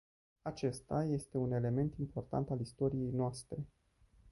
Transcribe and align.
Acesta 0.41 1.05
este 1.05 1.37
un 1.37 1.51
element 1.51 1.93
important 1.97 2.49
al 2.49 2.59
istoriei 2.59 3.11
noastre. 3.11 3.65